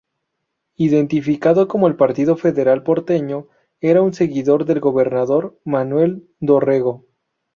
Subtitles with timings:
[0.77, 3.45] Identificado con el partido federal porteño,
[3.81, 7.05] era un seguidor del gobernador Manuel Dorrego.